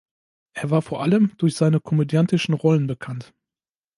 Er 0.53 0.71
war 0.71 0.81
vor 0.81 1.03
allem 1.03 1.37
durch 1.37 1.55
seine 1.55 1.79
komödiantischen 1.79 2.55
Rollen 2.55 2.87
bekannt. 2.87 3.35